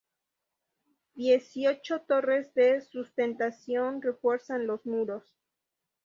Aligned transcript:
Dieciocho 1.13 2.01
torres 2.01 2.55
de 2.55 2.81
sustentación 2.81 4.01
refuerzan 4.01 4.65
los 4.65 4.83
muros. 4.87 5.23